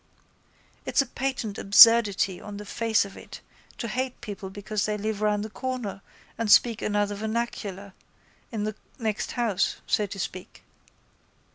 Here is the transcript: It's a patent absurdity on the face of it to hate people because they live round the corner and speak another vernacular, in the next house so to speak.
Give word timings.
It's 0.83 1.03
a 1.03 1.05
patent 1.05 1.59
absurdity 1.59 2.41
on 2.41 2.57
the 2.57 2.65
face 2.65 3.05
of 3.05 3.15
it 3.15 3.39
to 3.77 3.87
hate 3.87 4.19
people 4.19 4.49
because 4.49 4.87
they 4.87 4.97
live 4.97 5.21
round 5.21 5.45
the 5.45 5.49
corner 5.51 6.01
and 6.39 6.51
speak 6.51 6.81
another 6.81 7.13
vernacular, 7.13 7.93
in 8.51 8.63
the 8.63 8.73
next 8.97 9.33
house 9.33 9.75
so 9.85 10.07
to 10.07 10.17
speak. 10.17 10.63